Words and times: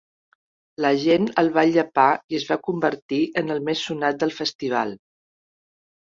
La 0.85 0.89
gent 1.03 1.27
el 1.41 1.51
va 1.57 1.65
llepar 1.71 2.05
i 2.31 2.39
es 2.39 2.47
va 2.53 2.57
convertir 2.69 3.21
en 3.43 3.57
el 3.59 3.63
més 3.69 3.85
sonat 3.91 4.19
del 4.27 4.35
festival. 4.41 4.97